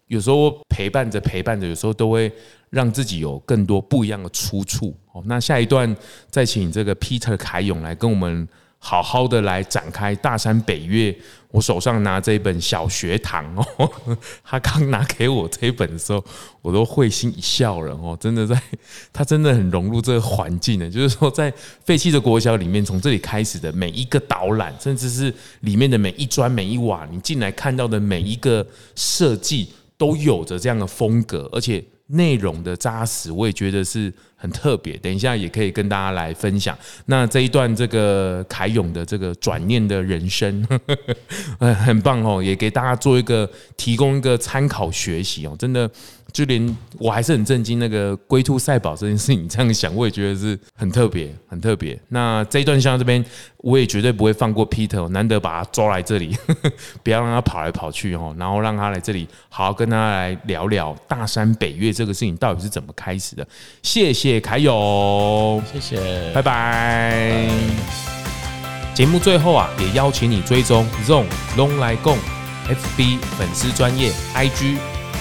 [0.08, 2.30] 有时候陪伴着陪伴着，有时候都会
[2.68, 4.94] 让自己有更多不一样的出处。
[5.12, 5.96] 哦，那下一段
[6.28, 8.46] 再请这个 Peter 凯勇来跟我们。
[8.78, 11.14] 好好的来展开大山北岳，
[11.50, 13.90] 我手上拿这一本小学堂哦，
[14.44, 16.24] 他刚拿给我这一本的时候，
[16.62, 18.60] 我都会心一笑了哦，真的在，
[19.12, 20.88] 他真的很融入这个环境呢。
[20.88, 21.52] 就是说，在
[21.84, 28.64] 废弃的国小里面，从这里开始的每一个导览，甚至是里面的每一砖每一瓦，你进来看到的每一个
[28.94, 31.84] 设计，都有着这样的风格，而且。
[32.08, 34.96] 内容的扎实，我也觉得是很特别。
[34.98, 36.76] 等一下也可以跟大家来分享。
[37.06, 40.66] 那这一段这个凯勇的这个转念的人生，
[41.58, 45.90] 呃， 很棒哦，也给大家做一个提供一个参考学习哦，真的。
[46.32, 51.98] 就连我还是很震惊，那个龟兔赛跑这件事情，你这样想，我也觉得是很特别，很特别。
[52.08, 53.24] 那这一段像这边，
[53.58, 56.36] 我也绝对不会放过 Peter，难得把他抓来这里，
[57.02, 63.46] 不要让他跑来跑去哦，然后让他来这里，好好跟他来聊聊大山北岳这个事情到底是怎么开始的。
[63.82, 67.48] 谢谢凯勇，谢谢，拜拜。
[68.94, 72.18] 节目最后啊，也邀请你追踪 ZONG 来共
[72.68, 74.97] FB 粉丝专业 IG。